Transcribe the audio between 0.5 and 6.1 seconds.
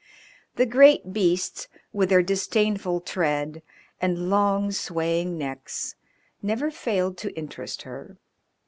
The great beasts, with their disdainful tread and long, swaying necks,